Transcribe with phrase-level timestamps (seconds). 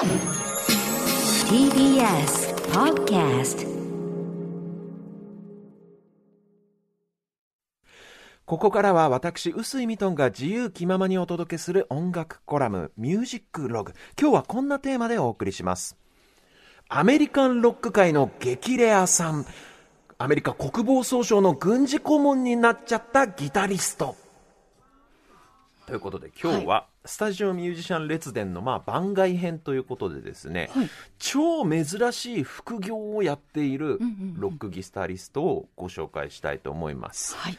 [0.00, 0.08] TBS
[2.72, 3.68] Podcast
[8.46, 13.92] ここからは私、臼井ミトンが自由気ままにお届けする音楽コラム、ミュージックログ。
[14.18, 15.98] 今日はこんなテーマでお送りします。
[16.88, 19.44] アメリカンロック界の激レアさん。
[20.16, 24.16] アメリカ国防総省の軍事顧問になっちゃったギタリスト。
[25.90, 30.88] ということで今日は、スタジオミュージシャン列伝のまあ番外編ということでですね、はい。
[31.18, 33.98] 超珍しい副業をやっている
[34.36, 37.34] ロックギタリストをご紹介したいと思います。
[37.36, 37.58] はい。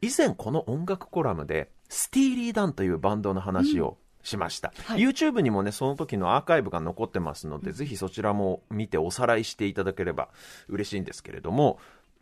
[0.00, 5.00] 以前この音楽コラムでスティーリー・ダンというバンドの話をしました、はい。
[5.00, 10.30] YouTube にもねその時のアーカイブが残ってますので、ぜひそちらも見ておさらいしていただければ
[10.68, 11.78] 嬉しいんですけれども、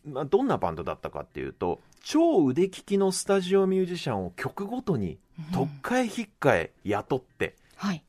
[0.07, 5.19] まあ、どんなバンドだったかっていうと超腕利きのスタジオミュージシャンを曲ごとに
[5.53, 8.03] 特化へ引っかえ雇って、はい。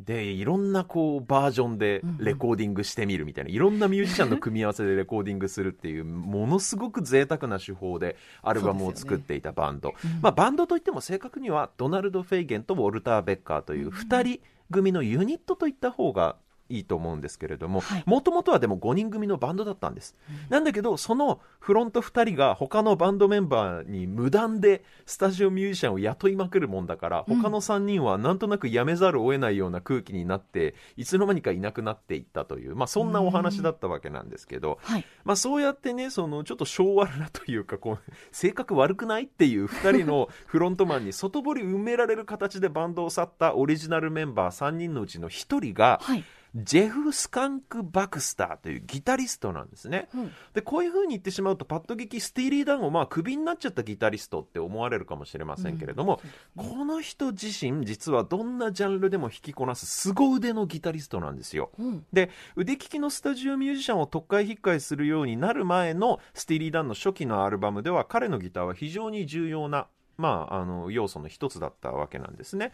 [0.00, 16.36] でいろんなこうバージョンでレコーディングしてみるみたいな、いろんなミュージシャンの組み合わせでレコーディングするっていうものすごく贅沢な手法でアルバムを作っていたバンド、まあ、バンドといっても正確にはドナルド・フェイゲンとウォルター・ベッカーという2人組のユニットといった方が
[16.68, 18.02] いいと思うんですけれどもはい。
[18.06, 20.16] もともとはでも5人組のバンドだったんです、
[20.48, 35.04] なんだけどそのフロント2人が他のバンドメンバーに無断でスタジオミュージシャンを雇いまくるもんだから他の3人はなんとなく辞めざるを得ないような空気になっていつの間にかいなくなっていったという、まあ、そんなお話だったわけなんですけど、はい。
[35.24, 46.24] まあ、そうやってねそのちょっと性悪なというかこう性格悪くないっていう2人のフロントマンに外堀埋められる形でバンドを去ったオリジナルメンバー3人のうちの1人が、はい。
[46.54, 50.08] ジェフ・スカンク・バクスターというギタリストなんですね。
[50.14, 56.20] うんでこういう風に言ってしまうとパッと聞きスティーリー・ダンをまあクビになっちゃったギタリストって思われるかもしれませんけれども、
[56.56, 61.70] この人自身実はどんなジャンルでも弾きこなす凄腕のギタリストなんですよ。
[61.78, 62.06] うん。
[62.12, 69.86] で腕利きのスタジオミュージシャンを特会引っかえするようになる前のスティーリー・ダンの初期のアルバムでは彼のギターは非常に重要な、
[70.18, 72.72] まあ、あの要素の一つだったわけなんですね。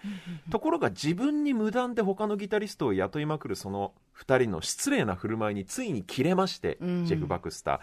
[0.51, 7.05] ところが自分に無断で他のギタリストを雇いまくるその2人の失礼な振る舞いについに切れまして、うん。
[7.05, 7.81] ジェフ・バクスター、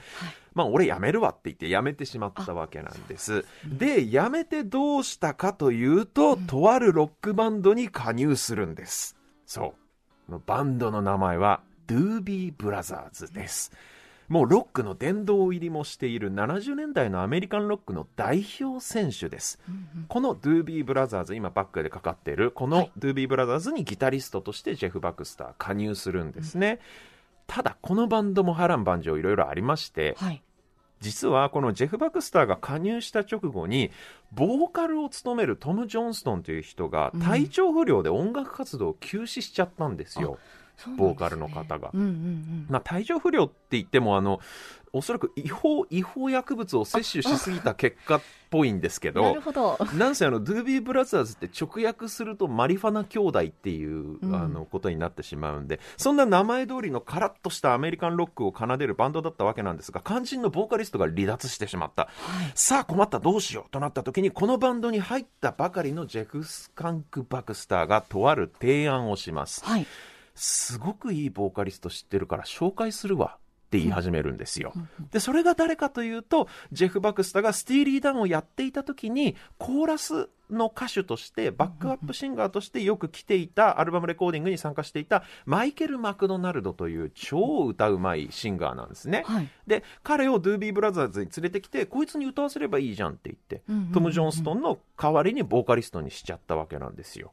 [0.56, 3.46] まあ俺辞めるわって言って辞めてしまったわけなんです。
[3.66, 9.16] で辞めてどうしたかというと、とあるロックバンドに加入するんです。
[9.46, 9.76] そ
[10.30, 10.40] う。
[10.48, 13.72] バンドの名前はドゥービー・ブラザーズです
[14.32, 19.60] もうロックの殿堂入りもしている70年代のアメリカンロックの代表選手です、
[20.08, 26.80] このドゥービー・ブラザーズ今バックでかかっているこのドゥービー・ブラザーズにギタリストとしてジェフ・バクスター加入するんですね、
[27.46, 30.42] ただこのバンドも波乱万丈いろいろありましてはい。
[31.02, 33.92] 実はこのジェフ・バクスターが加入した直後に
[34.32, 40.38] ボーカルを務めるトム・ジョンストンという人が体調不良で音楽活動を休止しちゃったんですよ、そうなん
[40.98, 41.92] ボーカルの方が。
[41.94, 42.66] うんうんうん。
[42.70, 44.40] まあ、体調不良って言ってもあの
[44.94, 49.78] おそらく違法違法薬物を摂取しすぎた結果っぽいんですけなどるほど。
[49.98, 62.10] なんせあのドゥービー・ブラザーズって直訳するとマリファナ兄弟っていう、うんあのことになってしまうんでそんな名前通りのカラッとしたアメリカンロックを奏でるバンドだったわけなんですが肝心のボーカリストが離脱してしまった、
[62.56, 69.88] さあ困ったどうしようとなった時にこのバンドに入ったばかりのジェフ・スカンク・バクスターがとある提案をしますはい。
[70.42, 74.74] すごくいいボーカリスト知ってるから紹介するわって言い始めるんですよ。
[75.12, 89.24] で、それが誰かというと、ジェフ・バクスターがスティーリー・ダンをやっていた時に、コーラスの歌手として、バックアップシンガーとしてよく来ていた、アルバムレコーディングに参加していた、マイケル・マクドナルドという超歌うまいシンガーなんですね。
[89.28, 89.50] はい。
[89.68, 93.38] で、彼をドゥービー・ブラザーズに連れてきて、こいつに歌わせればいいじゃんって言っ
[93.94, 97.32] トム・ジョンストンの代わりにボーカリストにしちゃったわけなんですよ。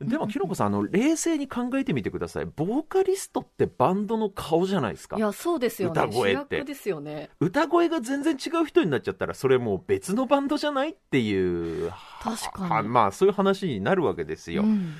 [0.00, 2.46] でも、キノコさん、あの、冷静に考えてみてください。
[2.46, 5.20] ボーカリストってバンドの顔じゃないですかい。
[5.20, 6.02] や、そうですよね。
[6.02, 7.30] 歌声ってですよね。
[7.40, 14.62] 歌声が全然違う人になっちゃったら、それもう別のバンドじゃないっていう、確かにはまあ、そういう話になるわけですよ。
[14.62, 14.94] うん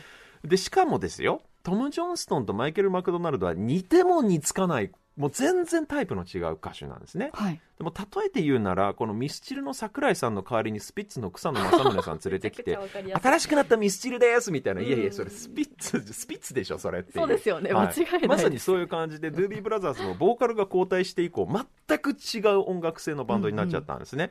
[0.44, 7.30] で、しかもですよ、トム・ジョンストンとマイケル・マクドナルドは似ても似つかない、もう全然タイプの違う歌手なんですね。
[7.32, 7.60] はい。
[7.78, 12.78] でも例えて言うならこのミスチルの桜井さんの代わりにスピッツの草野正宗さん連れてきて
[13.22, 21.48] 新しくなったミスチルですみたいな、いやいうんやそれスピッツスピッツでしょそれってそうですよねは間違いないまさにそういう感じでドゥービーブラザーズのボーカルが交代して以降
[21.88, 24.30] 全く違う音楽性のバンドになっちゃったんですね、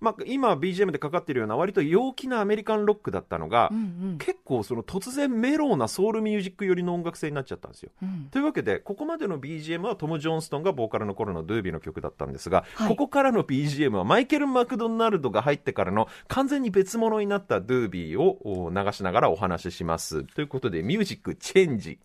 [0.00, 3.78] まあ、今 BGM でかかってるような割と陽気なアメリカンロックだったのが、うん。
[3.78, 3.80] う
[4.16, 7.90] ん結構その突然メローなソウルミュージック寄りの音楽性になっちゃったんですよ。
[8.02, 8.28] うん。
[8.30, 20.24] というわけでここまでの BGM はトム・ジョンストンがボーカルの頃のドゥービーの曲だったんですが、はいここからの BGM はマイケル・マクドナルドが入ってからの完全に別物になったドゥービーをお流しながらお話しします。
[20.24, 21.98] ということで、ミュージックチェンジ。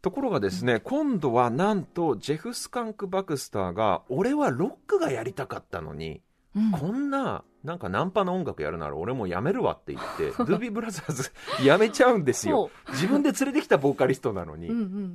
[0.00, 6.22] ところがですね、今度はなんとジェフ・スカンク・バクスターが、俺はロックがやりたかったのに、
[6.56, 11.30] うんこんな、なんかナンパの音楽やるなら俺もやめるわって言って、ドゥービーブラザーズ
[11.62, 12.70] やめちゃうんですよ。
[12.88, 14.68] 自分で連れてきたボーカリストなのに。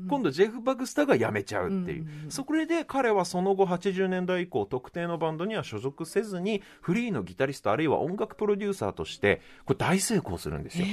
[0.08, 10.86] 今度ジェフ・バクスターが辞めちゃうっていう、そこで彼はその後80年代以降特定のバンドには所属せずにフリーのギタリストあるいは音楽プロデューサーとしてこれ大成功するんですよ。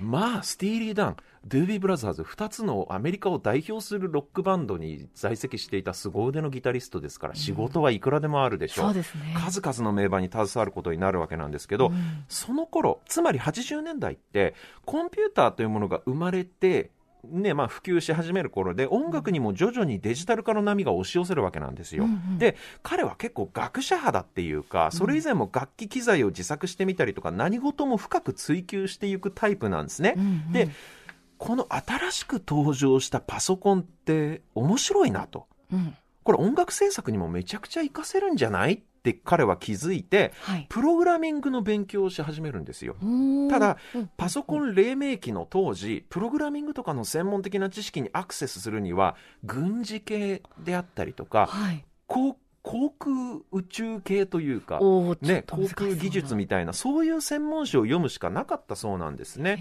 [0.00, 1.16] まあスティーリー・ダン
[1.46, 9.34] ドゥービー・ブラザーズ2つのアメリカを代表するロックバンドに在籍していた凄腕のギタリストですから仕事はいくらでもあるでしょう、そうですね。
[9.36, 14.54] 数々の名盤に携わることになるわけなんですけど、うんその頃つまり80年代って
[14.84, 16.90] コンピューターというものが生まれて
[17.24, 22.04] ねまあ、普及し始める頃で音楽にも徐々にデジタル化の波が押し寄せるわけなんですよ。
[22.04, 30.14] うんうんで彼は結構学者肌だっていうかそれ以前も楽器機材を自作してみたりとか何事も深く追求していくタイプなんですね。
[30.16, 30.68] うんうんで
[31.40, 35.46] この新しく登場したパソコンって面白いなと。
[35.72, 40.66] うんこれ音楽制作にもめちゃくちゃ活かせるんじゃないって彼は気づいてはい。
[40.68, 42.94] プログラミングの勉強をし始めるんですよ。
[43.48, 43.76] たただ、
[44.18, 51.84] パソコン黎明期の当時、プログラミングとかの専門的な知識にアクセスするには、軍事系であったりとか、はい。
[52.06, 54.78] 航航空宇宙系というか、
[55.22, 59.58] ね、航空技術みたいな、そういう専門書を読むしかなかったそうなんですね。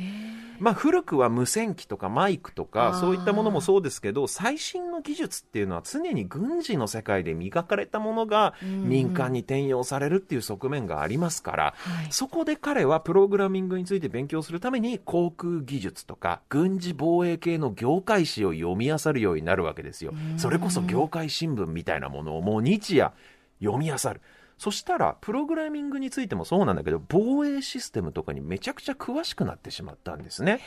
[0.60, 12.08] まあ、古くは無線機とかマイクとかそういったものもそうですけど最新の技術っていうのは常に軍事の世界で磨かれたものが民間に転用されるっていう側面がありますから、はい。
[12.12, 20.14] そこで彼はプログラミングについて勉強するために航空技術とか軍事防衛系の業界誌を読み漁るようになるわけですよ。
[20.38, 23.12] それこそ業界新聞みたいなものをもう日夜
[23.60, 24.22] 読み漁る。
[24.60, 30.60] そしたら、プログラミングについてもそうなんだけど、防衛システムとかにめちゃくちゃ詳しくなってしまったんですね。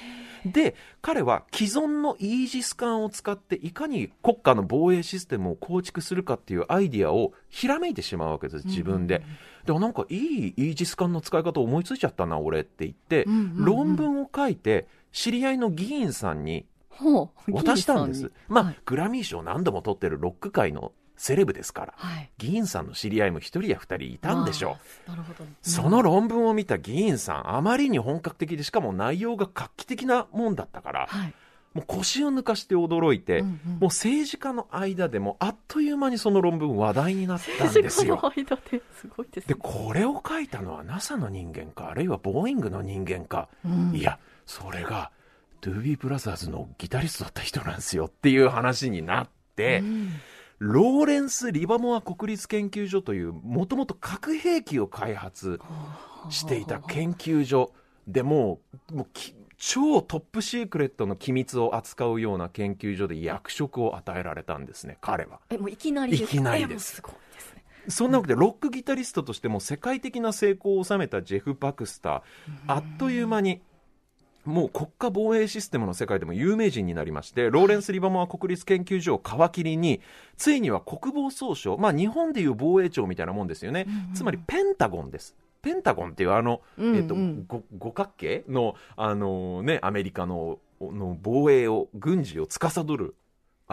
[0.47, 9.23] で、彼は既存のイージス艦を使っていかに国家の防衛システムを構築するかっていうアイディアをひらめいてしまうわけです、自分で。
[9.67, 12.87] でもなんかいいイージス艦の使い方思いついちゃったな、俺って。
[12.87, 16.65] 言って、論文を書いて、知り合いの議員さんに。
[17.51, 18.33] 渡したんです。
[18.49, 18.77] まあ、はい。
[18.85, 21.95] グラミー賞何度も取ってるロック界のセレブですから。
[21.97, 22.33] はい。
[22.37, 24.77] 議員さんの知り合いも一人や二人いたんでしょ
[25.07, 25.11] う。
[25.11, 25.45] なるほど。
[25.63, 31.35] その論文を見た議員さん、あまりに本格的で、しかも内容が画期的なもんだったから、はい。
[31.75, 38.17] もう腰を抜かして驚いて、うんうんもう政治家の間でもあっという間にその論文話題になったんですよ。
[38.19, 39.61] 政治家の間ですごいですで、ね。
[39.63, 45.13] これを書いたのは NASA の人間か、あるいはボーイングの人間か、うんいや、それが、
[45.61, 50.11] ドゥービーブラザーズのギタリストだった人なんですよっていう話になって、うん
[50.63, 55.59] ローレンス・リバモア国立研究所という、もともと核兵器を開発
[56.31, 57.73] していた研究所
[58.07, 58.61] でも
[58.93, 65.41] う、もうき超トップシークレットの機密を扱うような研究所で役職を与えられたんですね、彼は。
[65.51, 67.03] え、もういきなりですかいきなりです。
[67.89, 72.23] そんなわけで、ロックギタリストとしても世界的な成功を収めたジェフ・バクスター、
[72.69, 73.63] あっという間に、
[74.45, 80.01] もう国家防衛システムの世界でも有名人になりまして、ローレンス・リバモア国立研究所を皮切りに、
[80.37, 83.87] ついには国防総省、まあ日本でいう防衛庁みたいなもんですよね。
[84.15, 85.37] つまりペンタゴンです。
[85.63, 87.15] ペンタゴンっていうあの、うんうんえっと、
[87.47, 93.15] ご五角形の、あのね、アメリカのの防衛を、軍事を司る、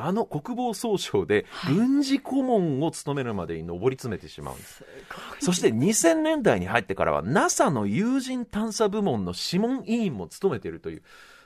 [0.06, 4.74] あの国防総省で軍事顧問を務めるまでに上り詰めてしまうんです。
[4.76, 11.04] すごいそして2000年代に入ってからは NASA の有人探査部門の諮問委員も務めているという、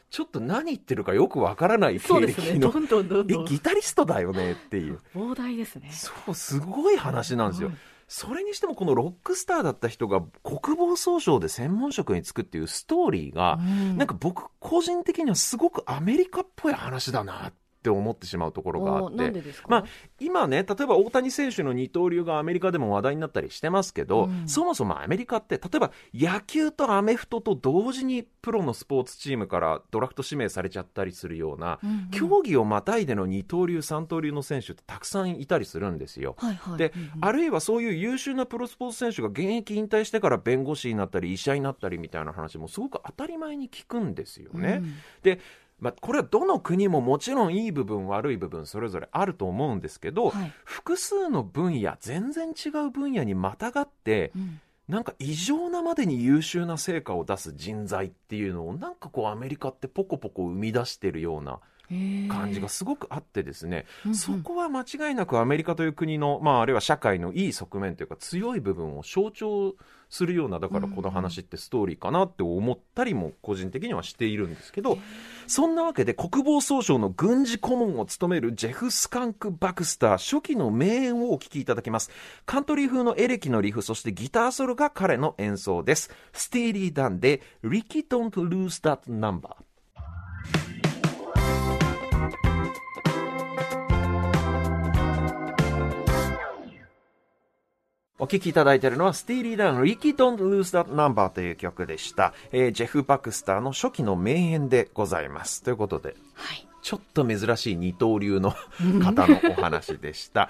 [0.10, 2.20] ちょっと何言ってるかよくわからない経。
[2.20, 3.46] 歴の、どんどんどんえ、どん。
[3.46, 5.00] ギタリストだよねっていう。
[5.16, 5.90] 膨大ですね。
[5.92, 7.78] そう、すごい話なんですよはい。
[8.08, 19.84] それにしてもこのロックスターだった人が国防総省で専門職に就くっていうストーリーが、うんなんか僕個人的にはすごくアメリカっぽい話だなって思ってしまうところがあってまあ、
[20.20, 36.36] 今ね、例えば大谷選手の二刀流がアメリカでも話題になったりしてますけど、うんそもそもアメリカって、例えば野球とアメフトと同時にプロのスポーツチームからドラフト指名されちゃったりするような、うんうん競技をまたいでの二刀流、三刀流の選手ってたくさんいたりするんですよ。
[36.38, 36.78] はいはい。
[36.78, 44.82] でうんうんあるいはそういう優秀なプロスポーツ選手が現役引退してから弁護士になったり医者になったりみたいな話もすごく当たり前に聞くんですよね。
[44.82, 45.40] うんで、
[45.80, 50.54] まあ、これはどの国ももちろんいい部分悪い部分それぞれあると思うんですけど、はい。
[50.64, 54.62] 複数の分野全然違う分野にまたがってうん。
[54.88, 61.60] なんか異常なまでに優秀な成果を出す人材っていうのをなんかこうアメリカってポコポコ生み出してるような
[62.30, 69.76] 感じがすごくあってですね、そこは間違いなくアメリカという国の、まあ、あるいは社会のいい側面というか強い部分を象徴
[70.14, 75.00] するようなだからこの話ってストーリーかなって思ったりも個人的にはしているんですけど
[75.48, 82.12] そんなわけで国防総省の軍事顧問を務めるジェフ・スカンク・バクスター初期の名演をお聞きいただきます。
[82.46, 86.12] カントリー風のエレキのリフそしてギターソロが彼の演奏です。
[86.32, 89.56] スティーリー・ダンで Rikki Don't Lose That Number
[98.24, 102.34] お聴きいただいているのは、スティーリー・ダン、 Rikki Don't Lose That Number という曲でした。
[102.54, 105.62] えー、ジェフ・バクスターの初期の名演でございます。
[105.62, 108.56] ということで、はい、ちょっと珍しい二刀流の
[109.04, 110.50] 方のお話でした。